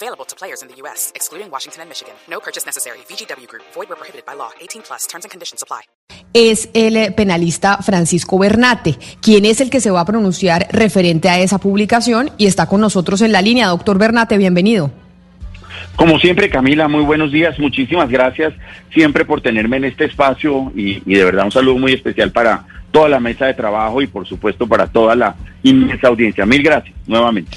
Available 0.00 0.24
to 0.26 0.36
players 0.36 0.62
in 0.62 0.68
the 0.68 0.76
U.S., 0.82 1.10
excluding 1.16 1.50
Washington 1.50 1.82
and 1.82 1.88
Michigan. 1.88 2.14
No 2.30 2.38
purchase 2.38 2.64
necessary. 2.64 2.98
VGW 3.08 3.48
Group. 3.48 3.64
Void 3.74 3.88
where 3.88 3.96
prohibited 3.96 4.24
by 4.24 4.34
law. 4.34 4.50
18 4.60 4.82
plus. 4.82 5.08
Terms 5.08 5.24
and 5.24 5.30
conditions 5.32 5.60
apply. 5.60 5.80
Es 6.32 6.68
el 6.72 6.96
eh, 6.96 7.10
penalista 7.10 7.78
Francisco 7.78 8.38
Bernate, 8.38 8.96
quien 9.20 9.44
es 9.44 9.60
el 9.60 9.70
que 9.70 9.80
se 9.80 9.90
va 9.90 10.02
a 10.02 10.04
pronunciar 10.04 10.68
referente 10.70 11.28
a 11.28 11.40
esa 11.40 11.58
publicación 11.58 12.30
y 12.38 12.46
está 12.46 12.66
con 12.66 12.80
nosotros 12.80 13.22
en 13.22 13.32
la 13.32 13.42
línea. 13.42 13.66
Doctor 13.68 13.98
Bernate, 13.98 14.38
bienvenido. 14.38 14.92
Como 15.96 16.20
siempre, 16.20 16.48
Camila, 16.48 16.86
muy 16.86 17.02
buenos 17.02 17.32
días. 17.32 17.58
Muchísimas 17.58 18.08
gracias 18.08 18.54
siempre 18.92 19.24
por 19.24 19.40
tenerme 19.40 19.78
en 19.78 19.86
este 19.86 20.04
espacio 20.04 20.70
y, 20.76 21.02
y, 21.06 21.14
de 21.16 21.24
verdad 21.24 21.46
un 21.46 21.50
saludo 21.50 21.76
muy 21.76 21.92
especial 21.92 22.30
para 22.30 22.64
toda 22.92 23.08
la 23.08 23.18
mesa 23.18 23.46
de 23.46 23.54
trabajo 23.54 24.00
y 24.00 24.06
por 24.06 24.28
supuesto 24.28 24.64
para 24.68 24.86
toda 24.86 25.16
la 25.16 25.34
inmensa 25.64 26.06
audiencia. 26.06 26.46
Mil 26.46 26.62
gracias 26.62 26.94
nuevamente. 27.06 27.56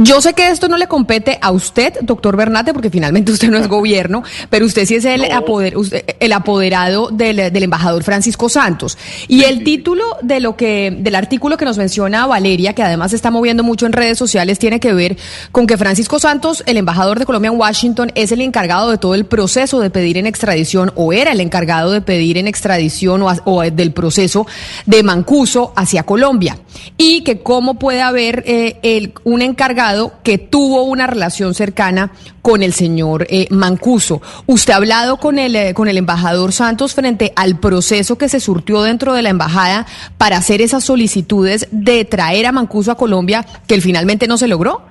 Yo 0.00 0.20
sé 0.20 0.32
que 0.32 0.48
esto 0.48 0.68
no 0.68 0.76
le 0.76 0.86
compete 0.86 1.38
a 1.42 1.50
usted, 1.50 1.92
doctor 2.02 2.36
Bernate, 2.36 2.72
porque 2.72 2.88
finalmente 2.88 3.32
usted 3.32 3.48
no 3.50 3.58
es 3.58 3.66
gobierno, 3.66 4.22
pero 4.48 4.64
usted 4.64 4.86
sí 4.86 4.94
es 4.94 5.04
el, 5.04 5.22
No. 5.22 5.26
apoder- 5.26 5.76
usted- 5.76 6.04
el 6.20 6.32
apoderado 6.32 7.08
del, 7.10 7.52
del 7.52 7.62
embajador 7.64 8.04
Francisco 8.04 8.48
Santos. 8.48 8.96
Y 9.26 9.42
el 9.42 9.64
título 9.64 10.04
de 10.22 10.38
lo 10.38 10.54
que, 10.54 10.96
del 10.96 11.16
artículo 11.16 11.56
que 11.56 11.64
nos 11.64 11.78
menciona 11.78 12.26
Valeria, 12.26 12.74
que 12.74 12.84
además 12.84 13.10
se 13.10 13.16
está 13.16 13.32
moviendo 13.32 13.64
mucho 13.64 13.86
en 13.86 13.92
redes 13.92 14.16
sociales, 14.18 14.60
tiene 14.60 14.78
que 14.78 14.92
ver 14.92 15.16
con 15.50 15.66
que 15.66 15.76
Francisco 15.76 16.20
Santos, 16.20 16.62
el 16.66 16.76
embajador 16.76 17.18
de 17.18 17.26
Colombia 17.26 17.50
en 17.50 17.58
Washington, 17.58 18.12
es 18.14 18.30
el 18.30 18.40
encargado 18.40 18.92
de 18.92 18.98
todo 18.98 19.16
el 19.16 19.24
proceso 19.26 19.80
de 19.80 19.90
pedir 19.90 20.16
en 20.16 20.26
extradición, 20.28 20.92
o 20.94 21.12
era 21.12 21.32
el 21.32 21.40
encargado 21.40 21.90
de 21.90 22.02
pedir 22.02 22.38
en 22.38 22.46
extradición 22.46 23.24
o 23.44 23.62
del 23.62 23.90
proceso 23.92 24.46
de 24.86 25.02
Mancuso 25.02 25.72
hacia 25.74 26.04
Colombia. 26.04 26.56
Y 26.96 27.22
que 27.22 27.40
cómo 27.40 27.74
puede 27.80 28.00
haber 28.00 28.44
eh, 28.46 28.78
el- 28.84 29.12
un 29.24 29.42
encargado 29.42 29.87
que 30.22 30.38
tuvo 30.38 30.82
una 30.82 31.06
relación 31.06 31.54
cercana 31.54 32.10
con 32.42 32.62
el 32.62 32.72
señor 32.72 33.26
eh, 33.30 33.46
Mancuso. 33.50 34.20
¿Usted 34.46 34.72
ha 34.72 34.76
hablado 34.76 35.16
con 35.18 35.38
el, 35.38 35.56
eh, 35.56 35.74
con 35.74 35.88
el 35.88 35.98
embajador 35.98 36.52
Santos 36.52 36.94
frente 36.94 37.32
al 37.36 37.58
proceso 37.58 38.18
que 38.18 38.28
se 38.28 38.40
surtió 38.40 38.82
dentro 38.82 39.14
de 39.14 39.22
la 39.22 39.30
embajada 39.30 39.86
para 40.16 40.36
hacer 40.36 40.60
esas 40.62 40.84
solicitudes 40.84 41.68
de 41.70 42.04
traer 42.04 42.46
a 42.46 42.52
Mancuso 42.52 42.92
a 42.92 42.96
Colombia 42.96 43.44
que 43.66 43.80
finalmente 43.80 44.26
no 44.26 44.38
se 44.38 44.48
logró? 44.48 44.82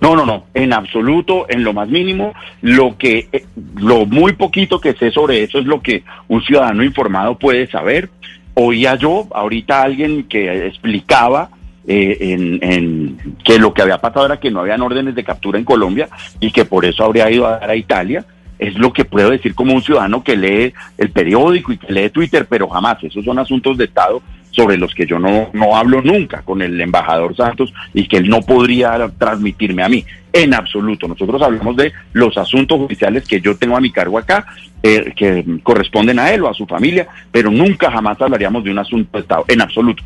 No, 0.00 0.14
no, 0.14 0.24
no, 0.24 0.44
en 0.54 0.72
absoluto, 0.72 1.46
en 1.48 1.64
lo 1.64 1.72
más 1.72 1.88
mínimo, 1.88 2.32
lo 2.62 2.96
que, 2.96 3.28
eh, 3.32 3.46
lo 3.76 4.06
muy 4.06 4.32
poquito 4.32 4.80
que 4.80 4.94
sé 4.94 5.10
sobre 5.10 5.42
eso 5.42 5.58
es 5.58 5.66
lo 5.66 5.82
que 5.82 6.04
un 6.28 6.42
ciudadano 6.42 6.84
informado 6.84 7.36
puede 7.36 7.66
saber. 7.66 8.10
Oía 8.54 8.94
yo 8.94 9.26
ahorita 9.32 9.82
alguien 9.82 10.24
que 10.24 10.66
explicaba 10.66 11.50
eh, 11.88 12.18
en, 12.20 12.58
en 12.62 13.36
que 13.42 13.58
lo 13.58 13.72
que 13.72 13.80
había 13.80 13.98
pasado 13.98 14.26
era 14.26 14.38
que 14.38 14.50
no 14.50 14.60
habían 14.60 14.82
órdenes 14.82 15.14
de 15.14 15.24
captura 15.24 15.58
en 15.58 15.64
Colombia 15.64 16.08
y 16.38 16.50
que 16.50 16.66
por 16.66 16.84
eso 16.84 17.02
habría 17.02 17.30
ido 17.30 17.46
a 17.46 17.58
dar 17.58 17.70
a 17.70 17.76
Italia. 17.76 18.26
Es 18.58 18.74
lo 18.74 18.92
que 18.92 19.06
puedo 19.06 19.30
decir 19.30 19.54
como 19.54 19.72
un 19.72 19.82
ciudadano 19.82 20.22
que 20.22 20.36
lee 20.36 20.74
el 20.98 21.10
periódico 21.10 21.72
y 21.72 21.78
que 21.78 21.90
lee 21.90 22.10
Twitter, 22.10 22.46
pero 22.46 22.68
jamás, 22.68 23.02
esos 23.02 23.24
son 23.24 23.38
asuntos 23.38 23.78
de 23.78 23.84
Estado 23.86 24.20
sobre 24.50 24.76
los 24.76 24.94
que 24.94 25.06
yo 25.06 25.18
no, 25.18 25.48
no 25.54 25.76
hablo 25.76 26.02
nunca 26.02 26.42
con 26.42 26.60
el 26.60 26.78
embajador 26.80 27.34
Santos 27.36 27.72
y 27.94 28.06
que 28.06 28.18
él 28.18 28.28
no 28.28 28.42
podría 28.42 29.10
transmitirme 29.16 29.82
a 29.82 29.88
mí. 29.88 30.04
En 30.32 30.52
absoluto. 30.52 31.08
Nosotros 31.08 31.40
hablamos 31.40 31.74
de 31.76 31.92
los 32.12 32.36
asuntos 32.36 32.78
oficiales 32.80 33.26
que 33.26 33.40
yo 33.40 33.56
tengo 33.56 33.76
a 33.76 33.80
mi 33.80 33.90
cargo 33.90 34.18
acá, 34.18 34.44
eh, 34.82 35.14
que 35.16 35.42
corresponden 35.62 36.18
a 36.18 36.32
él 36.32 36.42
o 36.42 36.48
a 36.48 36.54
su 36.54 36.66
familia, 36.66 37.08
pero 37.32 37.50
nunca 37.50 37.90
jamás 37.90 38.20
hablaríamos 38.20 38.62
de 38.62 38.72
un 38.72 38.78
asunto 38.78 39.16
de 39.16 39.22
Estado. 39.22 39.44
En 39.48 39.62
absoluto. 39.62 40.02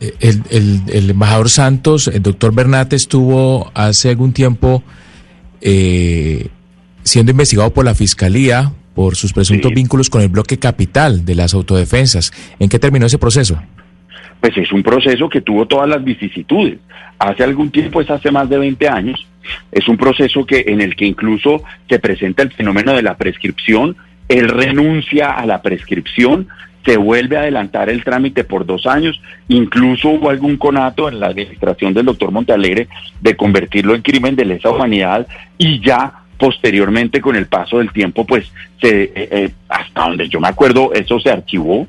El, 0.00 0.42
el- 0.50 0.82
el 0.92 1.10
embajador 1.10 1.50
Santos, 1.50 2.08
el 2.08 2.22
doctor 2.22 2.54
Bernate, 2.54 2.94
estuvo 2.96 3.70
hace 3.74 4.10
algún 4.10 4.32
tiempo 4.32 4.82
eh, 5.60 6.48
siendo 7.02 7.32
investigado 7.32 7.72
por 7.72 7.84
la 7.84 7.94
Fiscalía 7.94 8.72
por 8.94 9.16
sus 9.16 9.32
presuntos 9.32 9.70
Sí. 9.70 9.74
vínculos 9.74 10.10
con 10.10 10.22
el 10.22 10.28
bloque 10.28 10.58
capital 10.58 11.24
de 11.24 11.34
las 11.34 11.54
autodefensas. 11.54 12.32
¿En 12.58 12.68
qué 12.68 12.78
terminó 12.78 13.06
ese 13.06 13.18
proceso? 13.18 13.60
pues 14.40 14.56
es 14.56 14.70
un 14.70 14.84
proceso 14.84 15.28
que 15.28 15.40
tuvo 15.40 15.66
todas 15.66 15.88
las 15.88 16.04
vicisitudes. 16.04 16.78
Hace 17.18 17.42
algún 17.42 17.72
tiempo, 17.72 18.00
es 18.00 18.08
hace 18.08 18.30
más 18.30 18.48
de 18.48 18.56
20 18.56 18.88
años, 18.88 19.26
es 19.72 19.88
un 19.88 19.96
proceso 19.96 20.46
que 20.46 20.64
en 20.68 20.80
el 20.80 20.94
que 20.94 21.06
incluso 21.06 21.64
se 21.88 21.98
presenta 21.98 22.44
el 22.44 22.52
fenómeno 22.52 22.92
de 22.92 23.02
la 23.02 23.16
prescripción, 23.16 23.96
él 24.28 24.48
renuncia 24.48 25.32
a 25.32 25.44
la 25.44 25.60
prescripción, 25.60 26.46
se 26.88 26.96
vuelve 26.96 27.36
a 27.36 27.40
adelantar 27.40 27.90
el 27.90 28.02
trámite 28.02 28.44
por 28.44 28.64
dos 28.64 28.86
años, 28.86 29.20
incluso 29.48 30.08
hubo 30.08 30.30
algún 30.30 30.56
conato 30.56 31.06
en 31.06 31.20
la 31.20 31.26
administración 31.26 31.92
del 31.92 32.06
doctor 32.06 32.30
Montalegre 32.30 32.88
de 33.20 33.36
convertirlo 33.36 33.94
en 33.94 34.00
crimen 34.00 34.34
de 34.36 34.46
lesa 34.46 34.70
humanidad 34.70 35.26
y 35.58 35.80
ya 35.80 36.20
posteriormente 36.38 37.20
con 37.20 37.36
el 37.36 37.46
paso 37.46 37.76
del 37.76 37.92
tiempo, 37.92 38.24
pues 38.24 38.50
se, 38.80 39.02
eh, 39.02 39.12
eh, 39.14 39.50
hasta 39.68 40.00
donde 40.00 40.30
yo 40.30 40.40
me 40.40 40.48
acuerdo, 40.48 40.94
eso 40.94 41.20
se 41.20 41.30
archivó 41.30 41.86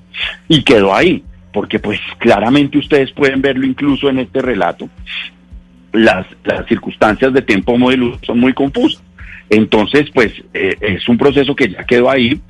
y 0.50 0.64
quedó 0.64 0.94
ahí 0.94 1.24
porque 1.54 1.80
pues 1.80 2.02
claramente 2.18 2.78
ustedes 2.78 3.10
pueden 3.14 3.42
verlo 3.42 3.66
incluso 3.66 4.10
en 4.10 4.20
este 4.20 4.42
relato, 4.42 4.90
las, 5.94 6.28
las 6.44 6.68
circunstancias 6.68 7.32
de 7.32 7.42
tiempo 7.42 7.78
modelo 7.78 8.20
son 8.24 8.38
muy 8.42 8.52
confusas. 8.52 9.02
Entonces, 9.50 10.10
pues 10.14 10.34
eh, 10.54 10.76
es 10.82 11.08
un 11.08 11.18
proceso 11.18 11.56
que 11.56 11.70
ya 11.70 11.86
quedó 11.86 12.10
ahí 12.10 12.42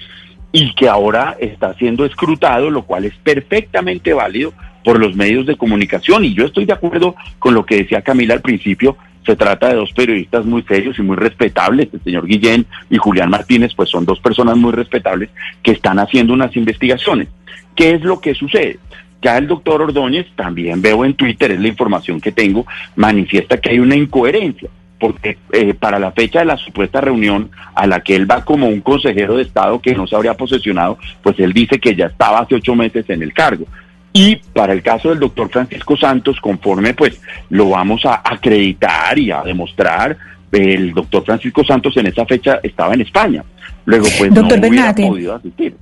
y 0.52 0.74
que 0.74 0.88
ahora 0.88 1.38
está 1.40 1.74
siendo 1.76 2.06
escrutado, 2.06 2.70
lo 2.70 2.84
cual 2.84 3.06
es 3.06 3.14
perfectamente 3.24 4.14
válido 4.14 4.54
por 4.84 5.00
los 5.00 5.16
medios 5.16 5.46
de 5.46 5.58
comunicación. 5.58 6.26
Y 6.26 6.34
yo 6.34 6.46
estoy 6.46 6.66
de 6.66 6.74
acuerdo 6.74 7.16
con 7.38 7.54
lo 7.54 7.66
que 7.66 7.78
decía 7.78 8.02
Camila 8.02 8.34
al 8.34 8.42
principio, 8.42 8.98
se 9.26 9.36
trata 9.36 9.68
de 9.68 9.76
dos 9.76 9.92
periodistas 9.94 10.46
muy 10.46 10.64
serios 10.64 10.98
y 10.98 11.04
muy 11.04 11.16
respetables, 11.16 11.90
el 11.94 12.02
señor 12.04 12.26
Guillén 12.26 12.66
y 12.90 12.98
Julián 12.98 13.30
Martínez, 13.30 13.74
pues 13.76 13.90
son 13.90 14.06
dos 14.06 14.20
personas 14.20 14.58
muy 14.58 14.72
respetables 14.72 15.30
que 15.62 15.72
están 15.72 16.00
haciendo 16.00 16.34
unas 16.34 16.56
investigaciones. 16.56 17.28
¿Qué 17.76 17.92
es 17.92 18.02
lo 18.02 18.20
que 18.20 18.34
sucede? 18.34 18.80
Ya 19.22 19.38
el 19.38 19.48
doctor 19.48 19.82
Ordóñez, 19.82 20.28
también 20.36 20.82
veo 20.82 21.04
en 21.04 21.14
Twitter, 21.14 21.52
es 21.52 21.60
la 21.60 21.68
información 21.68 22.22
que 22.22 22.32
tengo, 22.32 22.66
manifiesta 22.96 23.60
que 23.60 23.70
hay 23.70 23.80
una 23.80 23.96
incoherencia, 23.96 24.70
porque 25.00 25.38
eh, 25.54 25.74
para 25.74 26.00
la 26.00 26.12
fecha 26.12 26.40
de 26.40 26.46
la 26.46 26.58
supuesta 26.58 27.02
reunión 27.02 27.50
a 27.76 27.88
la 27.88 28.02
que 28.02 28.16
él 28.16 28.30
va 28.30 28.44
como 28.44 28.68
un 28.68 28.82
consejero 28.82 29.38
de 29.38 29.44
Estado 29.44 29.80
que 29.80 29.96
no 29.96 30.08
se 30.08 30.16
habría 30.16 30.34
posesionado, 30.36 30.98
pues 31.24 31.40
él 31.40 31.54
dice 31.54 31.80
que 31.80 31.96
ya 31.96 32.08
estaba 32.08 32.40
hace 32.40 32.56
ocho 32.56 32.76
meses 32.76 33.10
en 33.10 33.24
el 33.24 33.34
cargo. 33.34 33.66
Y 34.12 34.38
para 34.54 34.74
el 34.74 34.82
caso 34.82 35.10
del 35.10 35.20
doctor 35.20 35.50
Francisco 35.50 35.96
Santos, 35.96 36.40
conforme 36.42 36.94
pues 36.94 37.22
lo 37.50 37.70
vamos 37.70 38.06
a 38.06 38.22
acreditar 38.24 39.18
y 39.18 39.32
a 39.32 39.44
demostrar, 39.44 40.18
el 40.52 40.94
doctor 40.94 41.24
Francisco 41.24 41.64
Santos 41.64 41.96
en 41.98 42.08
esa 42.08 42.26
fecha 42.26 42.60
estaba 42.64 42.94
en 42.94 43.02
España. 43.02 43.44
Luego 43.86 44.08
pues 44.18 44.34
Doctor 44.34 44.60
no 44.60 44.68
hubiera 44.68 44.88
Bernate. 44.88 45.08
podido 45.08 45.36
asistir. 45.36 45.76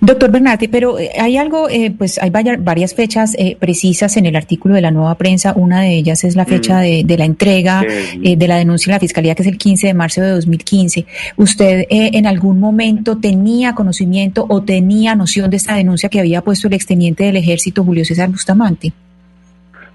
Doctor 0.00 0.30
Bernati, 0.30 0.68
pero 0.68 0.98
eh, 0.98 1.10
hay 1.18 1.36
algo, 1.36 1.68
eh, 1.68 1.92
pues 1.96 2.18
hay 2.18 2.30
varias 2.30 2.94
fechas 2.94 3.34
eh, 3.38 3.56
precisas 3.58 4.16
en 4.16 4.26
el 4.26 4.36
artículo 4.36 4.74
de 4.74 4.80
la 4.80 4.90
nueva 4.90 5.16
prensa. 5.16 5.52
Una 5.56 5.82
de 5.82 5.94
ellas 5.94 6.24
es 6.24 6.36
la 6.36 6.44
fecha 6.44 6.78
Mm. 6.78 6.82
de, 6.82 7.02
de 7.04 7.18
la 7.18 7.24
entrega 7.24 7.82
eh, 8.22 8.36
de 8.36 8.48
la 8.48 8.56
denuncia 8.56 8.90
en 8.90 8.94
la 8.94 9.00
Fiscalía, 9.00 9.34
que 9.34 9.42
es 9.42 9.48
el 9.48 9.58
15 9.58 9.86
de 9.86 9.94
marzo 9.94 10.20
de 10.22 10.30
2015. 10.30 11.06
¿Usted 11.36 11.86
eh, 11.90 12.10
en 12.12 12.26
algún 12.26 12.60
momento 12.60 13.18
tenía 13.18 13.74
conocimiento 13.74 14.46
o 14.48 14.62
tenía 14.62 15.14
noción 15.14 15.50
de 15.50 15.56
esta 15.56 15.74
denuncia 15.74 16.08
que 16.08 16.20
había 16.20 16.42
puesto 16.42 16.68
el 16.68 16.74
exteniente 16.74 17.24
del 17.24 17.36
ejército 17.36 17.84
Julio 17.84 18.04
César 18.04 18.28
Bustamante? 18.28 18.92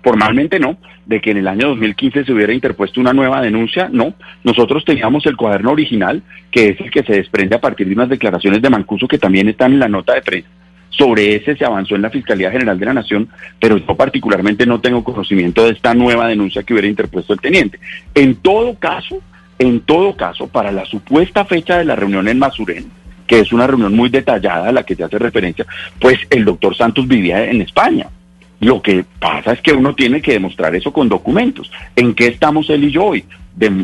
Formalmente 0.03 0.59
no, 0.59 0.77
de 1.05 1.21
que 1.21 1.31
en 1.31 1.37
el 1.37 1.47
año 1.47 1.69
2015 1.69 2.25
se 2.25 2.33
hubiera 2.33 2.53
interpuesto 2.53 2.99
una 2.99 3.13
nueva 3.13 3.41
denuncia, 3.41 3.89
no. 3.91 4.13
Nosotros 4.43 4.83
teníamos 4.85 5.25
el 5.25 5.35
cuaderno 5.35 5.71
original, 5.71 6.23
que 6.49 6.69
es 6.69 6.81
el 6.81 6.91
que 6.91 7.03
se 7.03 7.13
desprende 7.13 7.55
a 7.55 7.61
partir 7.61 7.87
de 7.87 7.93
unas 7.93 8.09
declaraciones 8.09 8.61
de 8.61 8.69
Mancuso 8.69 9.07
que 9.07 9.19
también 9.19 9.47
están 9.49 9.73
en 9.73 9.79
la 9.79 9.87
nota 9.87 10.13
de 10.13 10.21
prensa. 10.21 10.49
Sobre 10.89 11.35
ese 11.35 11.55
se 11.55 11.65
avanzó 11.65 11.95
en 11.95 12.01
la 12.01 12.09
Fiscalía 12.09 12.51
General 12.51 12.77
de 12.77 12.85
la 12.85 12.93
Nación, 12.93 13.29
pero 13.59 13.77
yo 13.77 13.95
particularmente 13.95 14.65
no 14.65 14.81
tengo 14.81 15.03
conocimiento 15.03 15.63
de 15.65 15.71
esta 15.71 15.93
nueva 15.93 16.27
denuncia 16.27 16.63
que 16.63 16.73
hubiera 16.73 16.87
interpuesto 16.87 17.33
el 17.33 17.39
teniente. 17.39 17.79
En 18.13 18.35
todo 18.35 18.75
caso, 18.75 19.21
en 19.57 19.79
todo 19.81 20.15
caso, 20.15 20.47
para 20.47 20.71
la 20.71 20.85
supuesta 20.85 21.45
fecha 21.45 21.77
de 21.77 21.85
la 21.85 21.95
reunión 21.95 22.27
en 22.27 22.39
Masurén, 22.39 22.91
que 23.25 23.39
es 23.39 23.53
una 23.53 23.67
reunión 23.67 23.95
muy 23.95 24.09
detallada 24.09 24.67
a 24.67 24.71
la 24.73 24.83
que 24.83 24.95
se 24.95 25.03
hace 25.03 25.17
referencia, 25.17 25.65
pues 25.99 26.19
el 26.29 26.43
doctor 26.43 26.75
Santos 26.75 27.07
vivía 27.07 27.45
en 27.45 27.61
España. 27.61 28.07
Lo 28.61 28.81
que 28.81 29.03
pasa 29.19 29.53
es 29.53 29.61
que 29.61 29.73
uno 29.73 29.93
tiene 29.95 30.21
que 30.21 30.33
demostrar 30.33 30.73
eso 30.75 30.93
con 30.93 31.09
documentos. 31.09 31.71
¿En 31.95 32.13
qué 32.13 32.27
estamos 32.27 32.69
él 32.69 32.85
y 32.85 32.91
yo 32.91 33.05
hoy? 33.05 33.25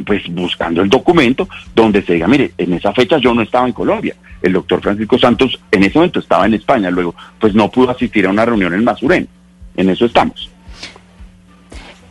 pues 0.06 0.24
buscando 0.30 0.82
el 0.82 0.90
documento 0.90 1.48
donde 1.76 2.02
se 2.02 2.14
diga, 2.14 2.28
mire, 2.28 2.54
en 2.58 2.74
esa 2.74 2.94
fecha 2.94 3.18
yo 3.18 3.34
no 3.34 3.42
estaba 3.42 3.68
en 3.68 3.74
Colombia, 3.74 4.16
el 4.42 4.54
doctor 4.54 4.82
Francisco 4.82 5.20
Santos 5.20 5.60
en 5.72 5.84
ese 5.84 5.98
momento 5.98 6.20
estaba 6.20 6.46
en 6.46 6.54
España, 6.54 6.90
luego 6.90 7.14
pues 7.38 7.54
no 7.54 7.70
pudo 7.70 7.92
asistir 7.92 8.26
a 8.26 8.30
una 8.30 8.46
reunión 8.46 8.74
en 8.74 8.84
Masurén, 8.84 9.28
en 9.76 9.90
eso 9.90 10.06
estamos. 10.06 10.50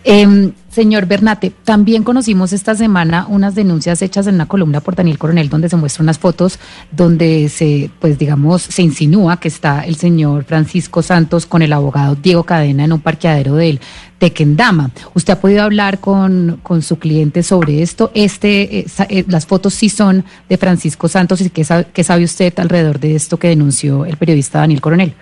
Eh, 0.04 0.52
señor 0.76 1.06
Bernate, 1.06 1.54
también 1.64 2.02
conocimos 2.02 2.52
esta 2.52 2.74
semana 2.74 3.24
unas 3.30 3.54
denuncias 3.54 4.02
hechas 4.02 4.26
en 4.26 4.34
una 4.34 4.44
columna 4.44 4.82
por 4.82 4.94
Daniel 4.94 5.16
Coronel 5.18 5.48
donde 5.48 5.70
se 5.70 5.76
muestran 5.76 6.04
unas 6.04 6.18
fotos 6.18 6.58
donde 6.92 7.48
se, 7.48 7.90
pues 7.98 8.18
digamos, 8.18 8.60
se 8.60 8.82
insinúa 8.82 9.40
que 9.40 9.48
está 9.48 9.86
el 9.86 9.96
señor 9.96 10.44
Francisco 10.44 11.00
Santos 11.00 11.46
con 11.46 11.62
el 11.62 11.72
abogado 11.72 12.14
Diego 12.14 12.44
Cadena 12.44 12.84
en 12.84 12.92
un 12.92 13.00
parqueadero 13.00 13.54
del 13.54 13.80
Tequendama. 14.18 14.90
¿Usted 15.14 15.32
ha 15.32 15.40
podido 15.40 15.62
hablar 15.62 15.98
con, 15.98 16.60
con 16.62 16.82
su 16.82 16.98
cliente 16.98 17.42
sobre 17.42 17.80
esto? 17.80 18.10
Este, 18.14 18.80
eh, 18.80 19.24
las 19.28 19.46
fotos 19.46 19.72
sí 19.72 19.88
son 19.88 20.26
de 20.46 20.58
Francisco 20.58 21.08
Santos 21.08 21.40
y 21.40 21.48
¿qué 21.48 21.64
sabe, 21.64 21.86
qué 21.90 22.04
sabe 22.04 22.24
usted 22.24 22.52
alrededor 22.58 23.00
de 23.00 23.16
esto 23.16 23.38
que 23.38 23.48
denunció 23.48 24.04
el 24.04 24.18
periodista 24.18 24.58
Daniel 24.58 24.82
Coronel? 24.82 25.14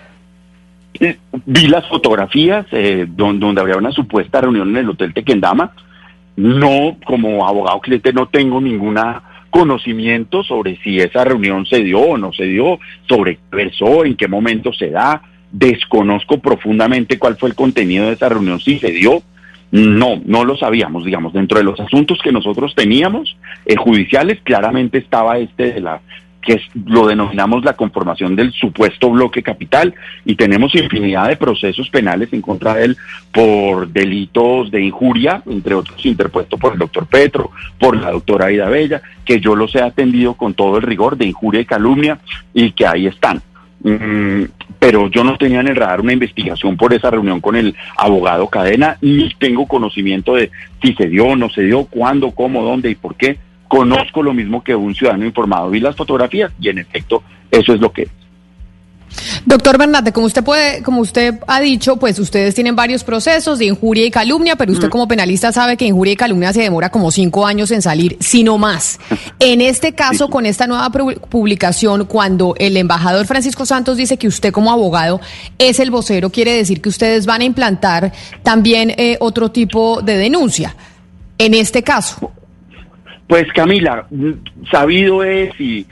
Vi 1.45 1.67
las 1.67 1.87
fotografías 1.87 2.65
eh, 2.71 3.05
donde, 3.07 3.45
donde, 3.45 3.61
había 3.61 3.77
una 3.77 3.91
supuesta 3.91 4.41
reunión 4.41 4.69
en 4.69 4.77
el 4.77 4.89
Hotel 4.89 5.13
Tequendama. 5.13 5.73
No, 6.37 6.97
como 7.05 7.47
abogado 7.47 7.79
cliente, 7.79 8.11
no 8.11 8.27
tengo 8.27 8.59
ninguna 8.59 9.23
conocimiento 9.55 10.43
sobre 10.43 10.75
si 10.83 10.99
esa 10.99 11.23
reunión 11.23 11.65
se 11.65 11.81
dio 11.81 12.01
o 12.01 12.17
no 12.17 12.33
se 12.33 12.43
dio, 12.43 12.77
sobre 13.07 13.37
qué 13.37 13.55
versó, 13.55 14.03
en 14.03 14.17
qué 14.17 14.27
momento 14.27 14.73
se 14.73 14.89
da. 14.89 15.21
Desconozco 15.49 16.39
profundamente 16.39 17.17
cuál 17.17 17.37
fue 17.37 17.47
el 17.47 17.55
contenido 17.55 18.07
de 18.07 18.13
esa 18.13 18.27
reunión, 18.27 18.59
si 18.59 18.79
se 18.79 18.91
dio. 18.91 19.23
No, 19.71 20.21
no 20.25 20.43
lo 20.43 20.57
sabíamos, 20.57 21.05
digamos, 21.05 21.31
dentro 21.31 21.57
de 21.57 21.63
los 21.63 21.79
asuntos 21.79 22.19
que 22.21 22.33
nosotros 22.33 22.75
teníamos 22.75 23.37
eh, 23.65 23.77
judiciales, 23.77 24.39
claramente 24.43 24.97
estaba 24.97 25.37
este 25.37 25.71
de 25.71 25.79
la 25.79 26.01
que 26.45 26.61
lo 26.85 27.07
denominamos 27.07 27.65
la 27.65 27.73
conformación 27.73 28.35
del 28.35 28.53
supuesto 28.53 29.09
bloque 29.09 29.41
capital 29.41 29.93
y 30.25 30.35
tenemos 30.35 30.75
infinidad 30.75 31.27
de 31.27 31.35
procesos 31.35 31.89
penales 31.89 32.31
en 32.31 32.41
contra 32.41 32.75
de 32.75 32.85
él 32.85 32.97
por 33.33 33.89
delitos 33.89 34.71
de 34.71 34.81
injuria, 34.81 35.41
entre 35.47 35.73
otros 35.73 36.05
interpuestos 36.05 36.59
por 36.59 36.73
el 36.73 36.79
doctor 36.79 37.07
Petro, 37.07 37.51
por 37.79 37.97
la 37.97 38.11
doctora 38.11 38.45
Aida 38.45 38.69
Bella, 38.69 39.01
que 39.25 39.39
yo 39.39 39.55
los 39.55 39.73
he 39.75 39.81
atendido 39.81 40.35
con 40.35 40.53
todo 40.53 40.77
el 40.77 40.83
rigor 40.83 41.17
de 41.17 41.25
injuria 41.25 41.61
y 41.61 41.65
calumnia 41.65 42.19
y 42.53 42.71
que 42.71 42.85
ahí 42.85 43.07
están. 43.07 43.41
Mm, 43.81 44.45
pero 44.79 45.09
yo 45.09 45.23
no 45.23 45.37
tenía 45.37 45.61
en 45.61 45.67
el 45.67 45.75
radar 45.75 46.01
una 46.01 46.13
investigación 46.13 46.77
por 46.77 46.93
esa 46.93 47.11
reunión 47.11 47.41
con 47.41 47.55
el 47.55 47.75
abogado 47.97 48.47
Cadena, 48.47 48.97
ni 49.01 49.29
tengo 49.37 49.67
conocimiento 49.67 50.35
de 50.35 50.51
si 50.81 50.93
se 50.93 51.07
dio 51.07 51.35
no 51.35 51.49
se 51.49 51.63
dio, 51.63 51.85
cuándo, 51.85 52.31
cómo, 52.31 52.63
dónde 52.63 52.91
y 52.91 52.95
por 52.95 53.15
qué 53.15 53.37
conozco 53.67 54.23
lo 54.23 54.33
mismo 54.33 54.63
que 54.63 54.75
un 54.75 54.95
ciudadano 54.95 55.25
informado. 55.25 55.69
Vi 55.69 55.79
las 55.79 55.95
fotografías 55.95 56.51
y 56.59 56.69
en 56.69 56.79
efecto 56.79 57.23
eso 57.51 57.73
es 57.73 57.79
lo 57.79 57.91
que 57.91 58.03
es. 58.03 58.09
Doctor 59.45 59.77
Bernate, 59.77 60.11
como 60.11 60.25
usted 60.25 60.43
puede, 60.43 60.81
como 60.83 61.01
usted 61.01 61.39
ha 61.47 61.59
dicho, 61.59 61.97
pues 61.97 62.19
ustedes 62.19 62.55
tienen 62.55 62.75
varios 62.75 63.03
procesos 63.03 63.59
de 63.59 63.65
injuria 63.65 64.05
y 64.05 64.11
calumnia, 64.11 64.55
pero 64.55 64.71
usted 64.71 64.87
mm. 64.87 64.91
como 64.91 65.07
penalista 65.07 65.51
sabe 65.51 65.77
que 65.77 65.85
injuria 65.85 66.13
y 66.13 66.15
calumnia 66.15 66.53
se 66.53 66.61
demora 66.61 66.89
como 66.89 67.11
cinco 67.11 67.45
años 67.45 67.71
en 67.71 67.81
salir, 67.81 68.17
sino 68.19 68.57
más. 68.57 68.99
En 69.39 69.61
este 69.61 69.93
caso, 69.93 70.29
con 70.29 70.45
esta 70.45 70.65
nueva 70.65 70.89
publicación, 70.89 72.05
cuando 72.05 72.55
el 72.57 72.77
embajador 72.77 73.25
Francisco 73.25 73.65
Santos 73.65 73.97
dice 73.97 74.17
que 74.17 74.27
usted 74.27 74.51
como 74.51 74.71
abogado 74.71 75.19
es 75.57 75.79
el 75.79 75.91
vocero, 75.91 76.31
quiere 76.31 76.53
decir 76.53 76.81
que 76.81 76.89
ustedes 76.89 77.25
van 77.25 77.41
a 77.41 77.43
implantar 77.43 78.11
también 78.43 78.91
eh, 78.97 79.17
otro 79.19 79.51
tipo 79.51 80.01
de 80.01 80.17
denuncia. 80.17 80.75
En 81.37 81.53
este 81.53 81.83
caso. 81.83 82.31
Pues 83.27 83.51
Camila, 83.53 84.07
sabido 84.69 85.23
es 85.23 85.59
y, 85.59 85.87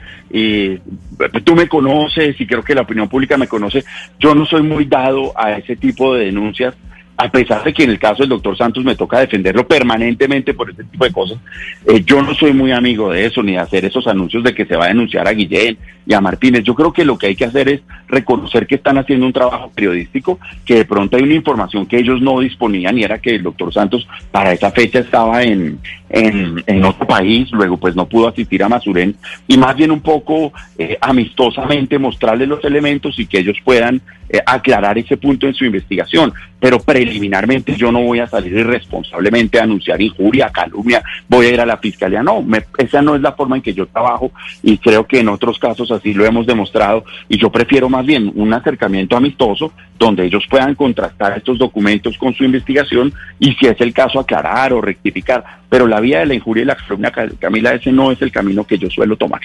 tú 1.44 1.56
me 1.56 1.68
conoces 1.68 2.40
y 2.40 2.46
creo 2.46 2.62
que 2.62 2.74
la 2.74 2.82
opinión 2.82 3.08
pública 3.08 3.36
me 3.36 3.48
conoce, 3.48 3.84
yo 4.20 4.34
no 4.34 4.46
soy 4.46 4.62
muy 4.62 4.84
dado 4.84 5.32
a 5.36 5.52
ese 5.52 5.76
tipo 5.76 6.14
de 6.14 6.26
denuncias 6.26 6.74
a 7.16 7.30
pesar 7.30 7.62
de 7.62 7.72
que 7.72 7.84
en 7.84 7.90
el 7.90 7.98
caso 7.98 8.22
del 8.22 8.30
doctor 8.30 8.56
Santos 8.56 8.84
me 8.84 8.96
toca 8.96 9.20
defenderlo 9.20 9.66
permanentemente 9.66 10.52
por 10.52 10.70
este 10.70 10.84
tipo 10.84 11.04
de 11.04 11.12
cosas, 11.12 11.38
eh, 11.86 12.02
yo 12.04 12.22
no 12.22 12.34
soy 12.34 12.52
muy 12.52 12.72
amigo 12.72 13.12
de 13.12 13.26
eso, 13.26 13.42
ni 13.42 13.52
de 13.52 13.58
hacer 13.58 13.84
esos 13.84 14.06
anuncios 14.06 14.42
de 14.42 14.54
que 14.54 14.66
se 14.66 14.76
va 14.76 14.86
a 14.86 14.88
denunciar 14.88 15.28
a 15.28 15.32
Guillén 15.32 15.78
y 16.06 16.12
a 16.12 16.20
Martínez. 16.20 16.64
Yo 16.64 16.74
creo 16.74 16.92
que 16.92 17.04
lo 17.04 17.16
que 17.16 17.28
hay 17.28 17.36
que 17.36 17.44
hacer 17.44 17.68
es 17.68 17.82
reconocer 18.08 18.66
que 18.66 18.74
están 18.74 18.98
haciendo 18.98 19.26
un 19.26 19.32
trabajo 19.32 19.70
periodístico, 19.74 20.40
que 20.64 20.76
de 20.76 20.84
pronto 20.84 21.16
hay 21.16 21.22
una 21.22 21.34
información 21.34 21.86
que 21.86 21.98
ellos 21.98 22.20
no 22.20 22.40
disponían 22.40 22.98
y 22.98 23.04
era 23.04 23.18
que 23.18 23.36
el 23.36 23.42
doctor 23.42 23.72
Santos 23.72 24.06
para 24.30 24.52
esa 24.52 24.72
fecha 24.72 24.98
estaba 24.98 25.42
en, 25.42 25.78
en, 26.10 26.84
otro 26.84 27.06
país, 27.06 27.50
luego 27.52 27.76
pues 27.76 27.96
no 27.96 28.06
pudo 28.06 28.28
asistir 28.28 28.62
a 28.62 28.68
Masurén 28.68 29.16
y 29.48 29.56
más 29.56 29.74
bien 29.74 29.90
un 29.90 30.00
poco 30.00 30.52
eh, 30.78 30.98
amistosamente 31.00 31.98
mostrarles 31.98 32.48
los 32.48 32.64
elementos 32.64 33.18
y 33.18 33.26
que 33.26 33.38
ellos 33.38 33.56
puedan 33.64 34.00
eh, 34.28 34.40
aclarar 34.44 34.98
ese 34.98 35.16
punto 35.16 35.46
en 35.46 35.54
su 35.54 35.64
investigación. 35.64 36.32
Pero 36.60 36.78
preliminarmente 37.04 37.76
yo 37.76 37.92
no 37.92 38.02
voy 38.02 38.20
a 38.20 38.26
salir 38.26 38.52
irresponsablemente 38.54 39.58
a 39.58 39.64
anunciar 39.64 40.00
injuria, 40.00 40.50
calumnia, 40.50 41.02
voy 41.28 41.46
a 41.46 41.50
ir 41.50 41.60
a 41.60 41.66
la 41.66 41.76
fiscalía. 41.76 42.22
No, 42.22 42.44
esa 42.78 43.02
no 43.02 43.14
es 43.14 43.20
la 43.20 43.32
forma 43.32 43.56
en 43.56 43.62
que 43.62 43.74
yo 43.74 43.86
trabajo 43.86 44.32
y 44.62 44.78
creo 44.78 45.06
que 45.06 45.20
en 45.20 45.28
otros 45.28 45.58
casos 45.58 45.90
así 45.90 46.14
lo 46.14 46.24
hemos 46.24 46.46
demostrado 46.46 47.04
y 47.28 47.38
yo 47.38 47.50
prefiero 47.50 47.88
más 47.88 48.06
bien 48.06 48.32
un 48.34 48.52
acercamiento 48.52 49.16
amistoso 49.16 49.72
donde 49.98 50.24
ellos 50.24 50.44
puedan 50.48 50.74
contrastar 50.74 51.36
estos 51.36 51.58
documentos 51.58 52.16
con 52.16 52.34
su 52.34 52.44
investigación 52.44 53.12
y 53.38 53.52
si 53.54 53.66
es 53.66 53.80
el 53.80 53.92
caso 53.92 54.18
aclarar 54.18 54.72
o 54.72 54.80
rectificar. 54.80 55.44
Pero 55.68 55.86
la 55.86 56.00
vía 56.00 56.20
de 56.20 56.26
la 56.26 56.34
injuria 56.34 56.62
y 56.62 56.66
la 56.66 56.76
calumnia, 56.76 57.12
Camila, 57.38 57.74
ese 57.74 57.92
no 57.92 58.10
es 58.10 58.22
el 58.22 58.32
camino 58.32 58.64
que 58.64 58.78
yo 58.78 58.88
suelo 58.88 59.16
tomar. 59.16 59.40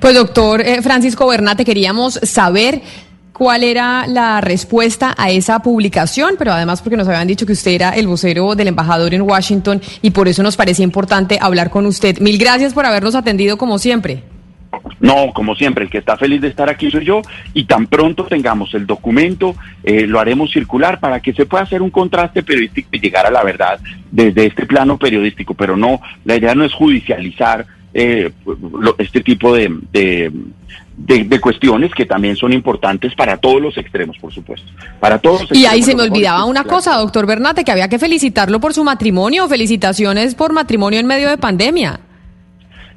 Pues 0.00 0.14
doctor 0.14 0.60
eh, 0.60 0.82
Francisco 0.82 1.26
Bernate, 1.26 1.64
queríamos 1.64 2.14
saber 2.22 2.80
cuál 3.38 3.62
era 3.62 4.06
la 4.06 4.40
respuesta 4.40 5.14
a 5.16 5.30
esa 5.30 5.60
publicación, 5.60 6.34
pero 6.36 6.52
además 6.52 6.82
porque 6.82 6.96
nos 6.96 7.06
habían 7.06 7.28
dicho 7.28 7.46
que 7.46 7.52
usted 7.52 7.70
era 7.70 7.90
el 7.90 8.08
vocero 8.08 8.56
del 8.56 8.68
embajador 8.68 9.14
en 9.14 9.22
Washington 9.22 9.80
y 10.02 10.10
por 10.10 10.26
eso 10.26 10.42
nos 10.42 10.56
parecía 10.56 10.84
importante 10.84 11.38
hablar 11.40 11.70
con 11.70 11.86
usted. 11.86 12.18
Mil 12.18 12.36
gracias 12.36 12.74
por 12.74 12.84
habernos 12.84 13.14
atendido 13.14 13.56
como 13.56 13.78
siempre. 13.78 14.24
No, 15.00 15.32
como 15.32 15.54
siempre, 15.54 15.84
el 15.84 15.90
que 15.90 15.98
está 15.98 16.16
feliz 16.16 16.40
de 16.40 16.48
estar 16.48 16.68
aquí 16.68 16.90
soy 16.90 17.04
yo 17.04 17.22
y 17.54 17.64
tan 17.64 17.86
pronto 17.86 18.24
tengamos 18.24 18.74
el 18.74 18.86
documento, 18.86 19.54
eh, 19.84 20.06
lo 20.06 20.18
haremos 20.18 20.50
circular 20.50 20.98
para 20.98 21.20
que 21.20 21.32
se 21.32 21.46
pueda 21.46 21.62
hacer 21.62 21.80
un 21.80 21.90
contraste 21.90 22.42
periodístico 22.42 22.88
y 22.92 23.00
llegar 23.00 23.24
a 23.24 23.30
la 23.30 23.44
verdad 23.44 23.78
desde 24.10 24.46
este 24.46 24.66
plano 24.66 24.98
periodístico, 24.98 25.54
pero 25.54 25.76
no, 25.76 26.00
la 26.24 26.36
idea 26.36 26.54
no 26.54 26.64
es 26.64 26.72
judicializar 26.72 27.64
eh, 27.94 28.30
este 28.98 29.20
tipo 29.20 29.54
de, 29.54 29.74
de, 29.92 30.32
cuestiones 31.40 31.92
que 31.94 32.06
también 32.06 32.36
son 32.36 32.52
importantes 32.52 33.14
para 33.14 33.36
todos 33.36 33.60
los 33.60 33.76
extremos, 33.78 34.18
por 34.18 34.32
supuesto. 34.32 34.66
Para 35.00 35.18
todos. 35.18 35.48
y 35.52 35.66
ahí 35.66 35.82
se 35.82 35.94
me 35.94 36.02
olvidaba 36.02 36.44
una 36.44 36.64
cosa, 36.64 36.96
doctor 36.96 37.26
Bernate, 37.26 37.64
que 37.64 37.72
había 37.72 37.88
que 37.88 37.98
felicitarlo 37.98 38.60
por 38.60 38.74
su 38.74 38.84
matrimonio. 38.84 39.48
Felicitaciones 39.48 40.34
por 40.34 40.52
matrimonio 40.52 41.00
en 41.00 41.06
medio 41.06 41.28
de 41.28 41.38
pandemia. 41.38 42.00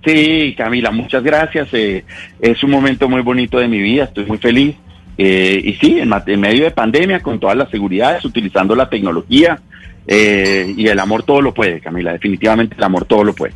Sí, 0.04 0.56
Camila, 0.58 0.92
muchas 0.92 1.24
gracias. 1.24 1.70
Eh, 1.74 2.04
es 2.40 2.64
un 2.64 2.72
momento 2.72 3.08
muy 3.08 3.22
bonito 3.22 3.60
de 3.60 3.68
mi 3.68 3.80
vida, 3.80 4.06
estoy 4.06 4.26
muy 4.26 4.40
feliz. 4.40 4.76
Eh, 5.18 5.62
y 5.64 5.74
sí, 5.74 6.00
en, 6.00 6.40
medio 6.40 6.64
de 6.64 6.72
pandemia, 6.72 7.20
con 7.20 7.40
todas 7.40 7.56
las 7.56 7.70
seguridades, 7.70 8.26
utilizando 8.26 8.76
la 8.76 8.90
tecnología 8.90 9.62
eh, 10.08 10.74
y 10.76 10.88
el 10.88 11.00
amor 11.00 11.24
todo 11.24 11.42
lo 11.42 11.54
puede, 11.54 11.80
Camila, 11.80 12.14
definitivamente 12.14 12.76
el 12.76 12.84
amor 12.84 13.06
todo 13.06 13.24
lo 13.24 13.34
puede. 13.34 13.54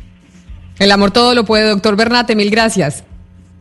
El 0.78 0.92
amor 0.92 1.10
todo 1.10 1.34
lo 1.34 1.44
puede, 1.44 1.68
doctor 1.68 1.96
Bernate, 1.96 2.36
mil 2.36 2.50
gracias. 2.50 3.04